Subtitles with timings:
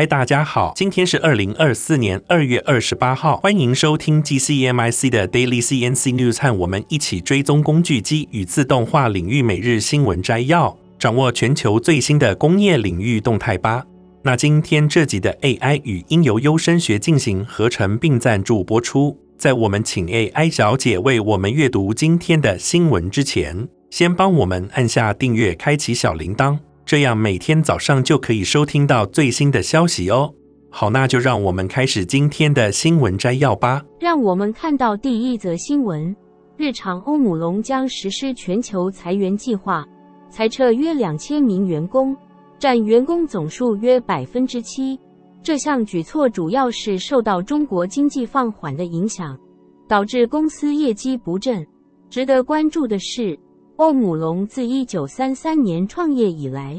[0.00, 13.84] 嗨，大家好，今天是二零二四年二月二十八号，欢迎收听 GCMIC 的 Daily CNC News，和我们一起追踪工具机与自动化领域每日新闻摘要，掌握全球最新的工业领域动态吧。
[14.22, 19.18] 那今天这集的 AI 语音由优声学进行合成并赞助播出。
[19.36, 26.56] 在我们请 AI 小姐为我们阅读今天的新闻之前，先帮我们按下订阅，开启小铃铛。
[26.90, 30.34] 这样每天早上就可以收听到最新的消息哦。
[30.70, 33.80] 好，那就让我们开始今天的新闻摘要吧。
[34.00, 36.12] 让我们看到第一则新闻：
[36.56, 39.86] 日厂欧姆龙将实施全球裁员计划，
[40.30, 42.16] 裁撤约两千名员工，
[42.58, 44.98] 占员工总数约百分之七。
[45.44, 49.38] 这项举措主要是受到中国经济放缓的影响，
[49.86, 51.64] 导致公司业绩不振。
[52.08, 53.38] 值得关注的是，
[53.80, 56.78] 欧姆龙自一九三三年创业以来，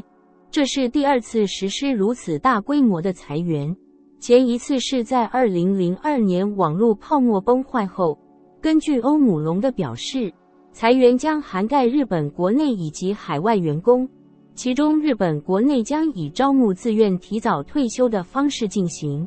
[0.52, 3.76] 这是第二次实施如此大规模的裁员。
[4.20, 8.16] 前一次是在二零零二年网络泡沫崩坏后。
[8.60, 10.32] 根据欧姆龙的表示，
[10.72, 14.08] 裁员将涵盖日本国内以及海外员工，
[14.54, 19.26] 其中日本国内将以招募自愿提早退休的方式进行，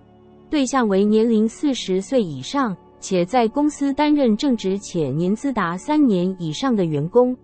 [0.49, 7.35] 对象为年龄四十岁以上且在公司担任正职且年资达三年以上的员工。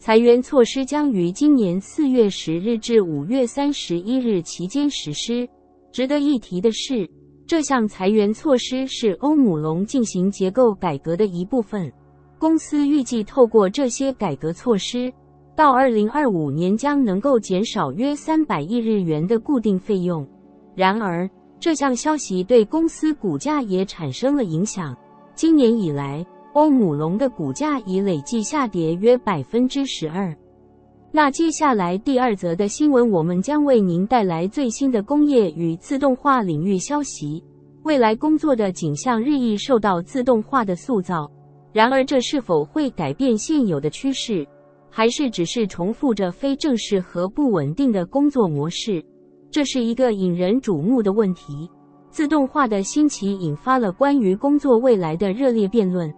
[0.00, 5.46] 裁员措施将于今年四月十日至五月三十一日期间实施。
[5.92, 7.06] 值得一提的是，
[7.46, 11.92] 这项裁员措施是欧姆龙进行结构改革的一部分。
[12.38, 15.12] 公司预计透过这些改革措施，
[15.54, 20.26] 到二零二五年将能够减少约三百亿日元的固定费用。
[20.74, 24.96] 然而，这项消息对公司股价也产生了影响。
[25.34, 30.34] 今年以来，欧姆龙的股价已累计下跌约百分之十二。
[31.12, 37.42] 那接下来第二则的新闻，我们将为您带来最新的工业与自动化领域消息。
[37.82, 41.30] 未来工作的景象日益受到自动化的塑造。
[41.72, 44.46] 然而，这是否会改变现有的趋势，
[44.90, 49.02] 还是只是重复着非正式和不稳定的工作模式？
[49.52, 51.70] 这是一个引人瞩目的问题。
[52.10, 56.12] 自动化的兴起引发了关于工作未来的热烈辩论。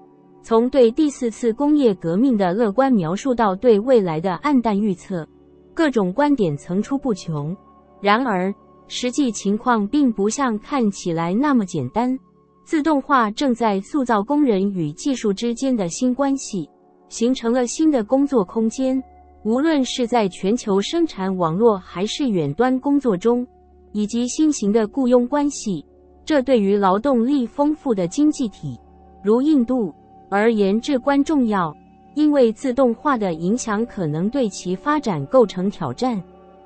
[0.44, 5.26] 从对第四次工业革命的乐观描述到对未来的黯淡预测，
[5.72, 7.56] 各种观点层出不穷。
[8.00, 8.52] 然而，
[8.88, 12.18] 实际情况并不像看起来那么简单。
[12.64, 16.68] 自动化正在塑造工人与技术之间的新关系，
[17.08, 19.00] 形成了新的工作空间。
[19.44, 23.46] 无论是在全球生产网络还是远端工作中，
[23.92, 25.84] 以及新型的雇佣关系，
[26.24, 28.76] 这对于劳动力丰富的经济体，
[29.22, 29.94] 如印度。
[30.32, 31.76] 而言至关重要，
[32.14, 36.18] 因为自动化的影响可能对其发展构成挑战。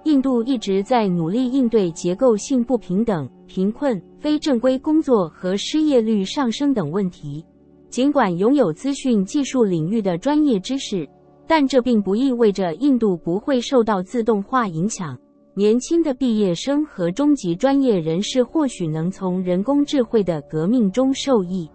[0.04, 7.44] 印度一直在努力应对结构性不平等、贫困、非正规工作和失业率上升等问题。
[7.90, 11.04] 尽管拥有资讯技术领域的专业知识，
[11.44, 15.18] 但这并不意味着印度不会受到自动化影响。
[15.54, 21.68] 年轻的毕业生和中级专业人士或许能从人工智慧的革命中受益。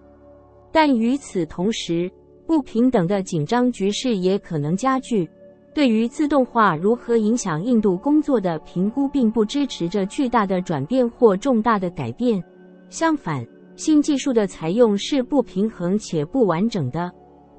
[0.72, 2.10] 但与此同时，
[2.46, 5.30] 不平等的紧张局势也可能加剧。
[5.74, 12.44] 对于自动化如何影响印度工作的评估，并不支持着巨大的转变或重大的改变。
[12.90, 13.46] 相反，
[13.78, 17.10] 新技术的采用是不平衡且不完整的，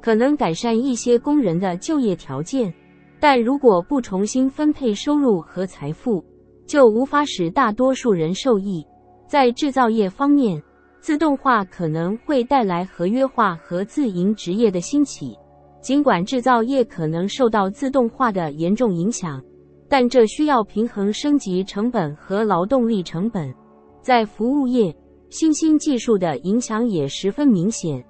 [0.02, 2.72] 可能改善一些工人的就业条件，
[3.18, 6.22] 但如果不重新分配收入和财富，
[6.66, 8.86] 就无法使大多数人受益。
[9.26, 10.62] 在制造业方面，
[11.02, 15.36] 自动化可能会带来合约化和自营职业的兴起，
[15.80, 19.42] 尽管制造业可能受到自动化的严重影响，
[19.88, 23.52] 但这需要平衡升级成本和劳动力成本。
[24.00, 24.96] 在服务业，
[25.28, 28.00] 新兴技术的影响也十分明显。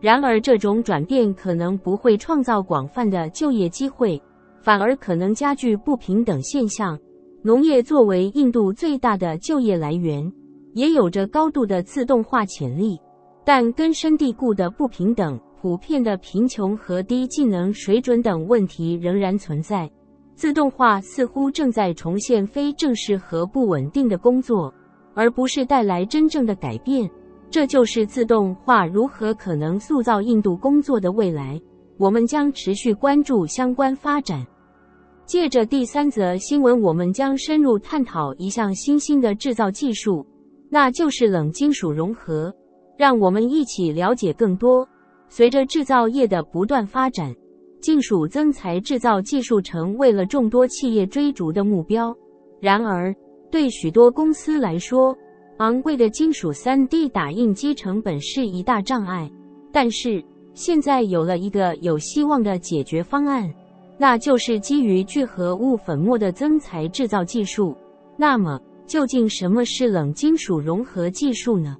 [0.00, 4.20] 然而，这种转变可能不会创造广泛的就业机会，
[4.60, 6.98] 反而可能加剧不平等现象。
[7.42, 10.28] 农业作为印度最大的就业来源。
[10.74, 12.98] 也有着高度的自动化潜力，
[13.44, 19.90] 但根深蒂固的不平等、普遍的贫穷和低技能水准等问题仍然存在。
[20.34, 24.72] 自动化似乎正在重现非正式和不稳定的工作，
[25.14, 27.10] 而不是带来真正的改变。
[27.50, 31.60] 这就是自动化如何可能塑造印度工作的未来。
[31.98, 34.46] 我们将持续关注相关发展。
[35.26, 40.24] 借着第三则新闻，我们将深入探讨一项新兴的制造技术。
[40.70, 42.54] 那就是冷金属融合，
[42.96, 44.88] 让我们一起了解更多。
[45.28, 47.34] 随着制造业的不断发展，
[47.80, 52.16] 金属增材制造技术成为了众多企业追逐的目标。
[52.60, 53.14] 然而，
[53.50, 55.16] 对许多公司来说，
[55.58, 59.30] 昂贵的金属 3D 打印机成本是一大障碍。
[59.72, 63.48] 但是现在有了一个有希望的解决方案，
[63.96, 67.76] 那就是基于聚合物粉末的增材制造技术。
[68.16, 71.76] 那么，究竟什么是冷金属融合技术呢？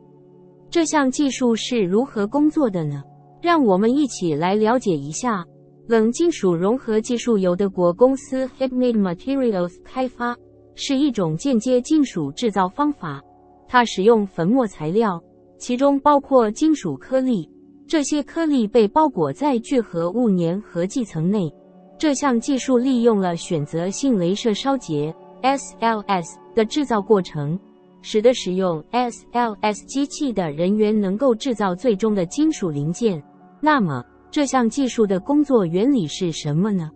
[0.70, 3.02] 这项技术是如何工作的呢？
[3.42, 5.44] 让我们一起来了解一下。
[5.88, 10.36] 冷金属融合技术由德国公司 Hybrid Materials 开发，
[10.76, 13.20] 是一种间接金属制造方法。
[13.66, 15.20] 它使用粉末材料，
[15.58, 17.50] 其中包括金属颗粒，
[17.88, 21.52] 这些颗粒被包裹在聚合物粘合剂层内。
[21.98, 25.12] 这项技术利用了选择性镭射烧结
[25.42, 27.58] （SLS） 的制造过程，
[28.02, 33.22] 使得使用 SLS 机器的人员能够制造最终的金属零件。
[33.60, 36.90] 那么，这项技术的工作原理是什么呢？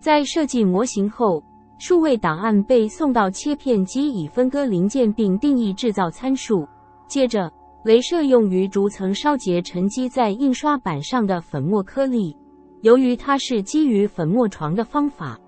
[0.00, 1.42] 在设计模型后，
[1.78, 6.66] 数位档案被送到切片机，以分割零件并定义制造参数。
[7.08, 7.50] 接着，
[7.84, 12.36] 镭射用于逐层烧结沉积在印刷板上的粉末颗粒。
[12.82, 15.38] 由于它是基于粉末床的方法，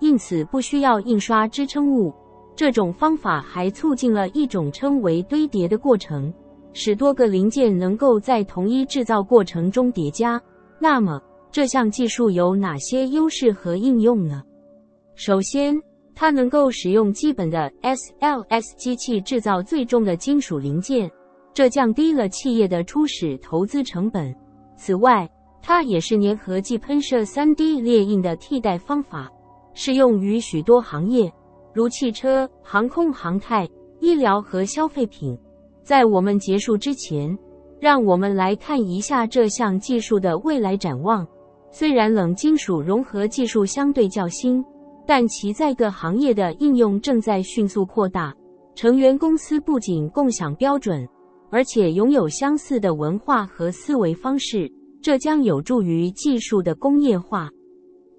[0.00, 2.14] 因此不需要印刷支撑物。
[2.56, 6.32] 这种方法还促进了一种称为堆叠的过程，
[6.72, 10.40] 使多个零件能够在同一制造过程中叠加。
[10.80, 11.20] 那么，
[11.52, 14.42] 这项技术有哪些优势和应用呢？
[15.14, 15.80] 首先，
[16.14, 21.10] 它能够使用基本的 SLS 机器制造最重的金属零件，
[21.54, 24.34] 这降低了企业的初始投资成本。
[24.76, 25.28] 此外，
[25.62, 29.30] 它也是粘合剂喷射 3D 列印的替代方法，
[29.80, 31.32] 适用于许多行业，
[31.72, 33.64] 如汽车、航空航太、
[34.00, 35.38] 医疗和消费品。
[35.84, 37.38] 在我们结束之前，
[37.78, 41.24] 让我们来看一下这项技术的未来展望。
[41.70, 44.64] 虽然冷金属融合技术相对较新，
[45.06, 48.34] 但其在各行业的应用正在迅速扩大。
[48.74, 51.08] 成员公司不仅共享标准，
[51.52, 54.68] 而且拥有相似的文化和思维方式，
[55.00, 57.48] 这将有助于技术的工业化。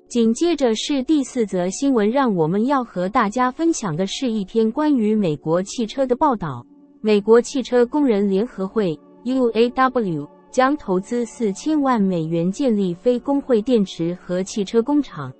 [0.09, 6.65] 紧接着是第四则新闻，让我们要和大家分享的是一篇关于美国汽车的报道。
[6.99, 8.99] 美国汽车工人联合会。
[9.25, 15.31] UAW 将投资四千万美元建立非工会电池和汽车工厂，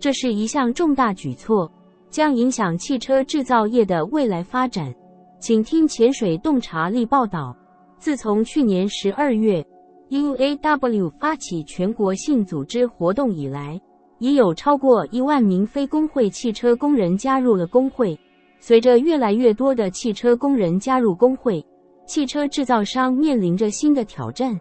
[0.00, 1.70] 这是一项重大举措，
[2.10, 4.92] 将影响汽车制造业的未来发展。
[5.38, 7.54] 请听潜水洞察力报道：
[7.98, 9.64] 自从去年十二月
[10.08, 13.78] UAW 发起全国性组织活动以来，
[14.18, 18.18] 已有超过一万名非工会汽车工人加入了工会。
[18.58, 21.64] 随着越来越多的汽车工人加入工会，
[22.06, 24.58] 汽车制造商面临着新的挑战，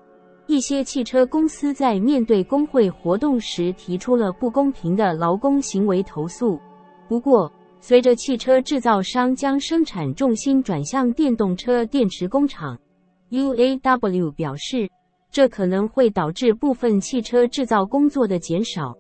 [0.48, 6.60] 一些汽车公司在面对工会活动时提出了不公平的劳工行为投诉。
[7.08, 12.78] 不过，随着汽车制造商将生产重心转向电动车电池工厂
[13.32, 14.90] ，UAW 表示，
[15.32, 18.94] 这可能会导致部分汽车制造工作的减少。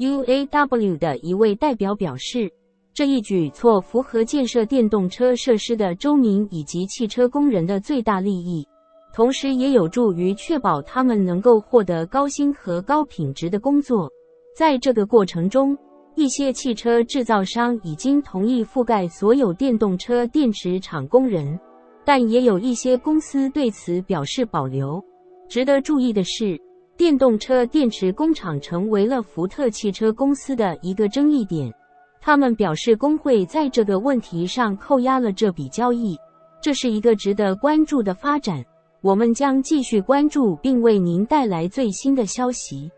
[0.00, 2.50] UAW 的一位代表表示。
[2.92, 8.66] 这一举措符合建设电动车设施的州民以及汽车工人的最大利益，
[9.14, 14.10] 同时也有助于确保他们能够获得高薪和高品质的工作。
[14.56, 15.78] 在这个过程中，
[16.16, 21.58] 一些汽车制造商已经同意覆盖所有电动车电池厂工人，
[22.04, 25.02] 但也有一些公司对此表示保留。
[25.48, 26.60] 值得注意的是，
[27.00, 31.72] 电动车电池工厂成为了福特汽车公司的一个争议点。
[32.20, 36.14] 他们表示，工会在这个问题上扣押了这笔交易，
[36.60, 38.62] 这是一个值得关注的发展。
[39.00, 42.90] 我们将继续关注，并为您带来最新的消息。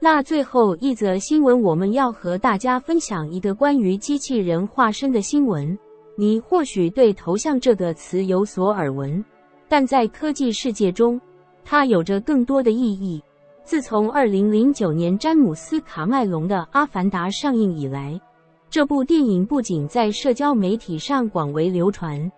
[0.00, 5.78] 那最后一则新闻，我们要和大家分享一个关于机器人化身的新闻。
[6.16, 9.24] 你或许对“头像”这个词有所耳闻，
[9.68, 11.20] 但在科技世界中，
[11.64, 13.22] 它有着更多的意义。
[13.62, 18.20] 自从2009年詹姆斯·卡麦隆的《阿凡达》上映以来，
[18.68, 22.30] 这部电影不仅在社交媒体上广为流传，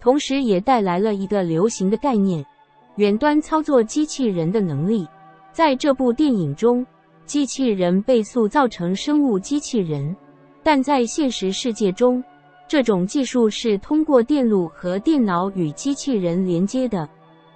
[0.00, 2.44] 同时也带来了一个流行的概念——
[2.96, 5.06] 远端操作机器人的能力。
[5.52, 6.84] 在这部电影中，
[7.24, 10.16] 机器人被塑造成生物机器人，
[10.62, 12.22] 但在现实世界中，
[12.66, 17.08] 这种技术是通过电路和电脑与机器人连接的。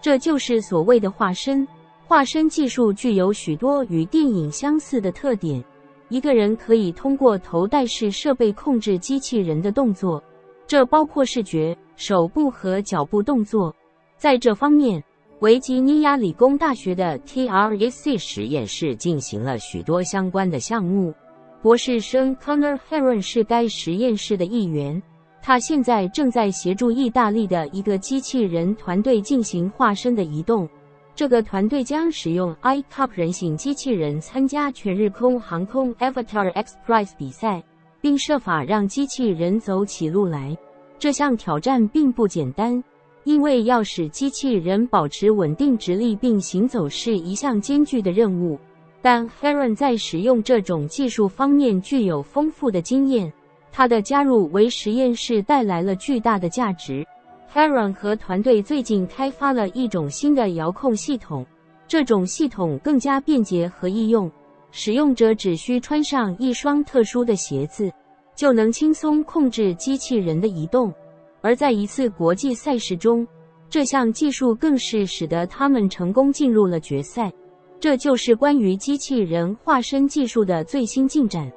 [0.04, 1.66] 这就是所谓的化身。
[2.06, 5.64] 化身技术具有许多与电影相似的特点。
[6.10, 10.22] 一个人可以通过头戴式设备控制机器人的动作，
[10.66, 13.74] 这包括视觉、手部和脚部动作。
[14.18, 15.02] 在这方面，
[15.40, 21.14] 维吉尼亚理工大学的 TREC 实验室进行了许多相关的项目。
[21.62, 25.02] 博士生 Connor Heron 是该实验室的一员，
[25.46, 30.66] 他现在正在协助意大利的一个机器人团队进行化身的移动。
[31.14, 37.62] 这个团队将使用 iCup 人形机器人参加全日空航空 Avatar X Prize 比赛，
[38.00, 40.56] 并设法让机器人走起路来。
[40.98, 42.82] 这项挑战并不简单，
[43.24, 48.58] 因为要使机器人保持稳定直立并行走是一项艰巨的任务。
[49.02, 53.30] 但 Heron 在使用这种技术方面具有丰富的经验，
[53.76, 57.04] 他的加入为实验室带来了巨大的价值。
[57.52, 61.44] Heron 和团队最近开发了一种新的遥控系统，
[61.88, 64.30] 这种系统更加便捷和易用，
[64.70, 67.90] 使用者只需穿上一双特殊的鞋子，
[68.36, 70.94] 就能轻松控制机器人的移动。
[71.40, 73.26] 而在一次国际赛事中，
[73.68, 77.32] 这项技术更是使得他们成功进入了决赛。
[77.80, 81.50] 这就是关于机器人化身技术的最新进展。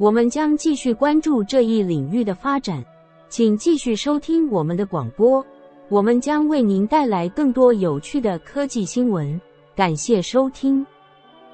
[0.00, 2.82] 我们将继续关注这一领域的发展。
[3.28, 5.44] 请继续收听我们的广播，
[5.90, 9.38] 我们将为您带来更多有趣的科技新闻。
[9.76, 10.86] 感谢收听。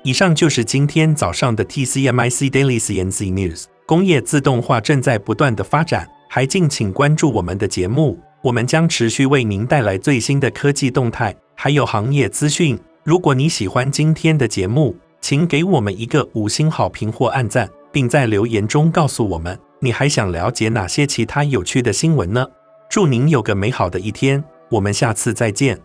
[0.04, 3.64] 以上就是今天早上的 TCMIC Daily CNC News。
[3.84, 12.78] 工业自动化正在不断的发展，还敬请关注我们的节目，我们将持续为您带来最新的科技动态，还有行业资讯。
[13.02, 19.58] 如果你喜欢今天的节目，请给我们一个五星好评或按赞，并在留言中告诉我们。
[19.80, 22.46] 你还想了解哪些其他有趣的新闻呢？
[22.90, 25.80] 祝您有个美好的一天，我们下次再见。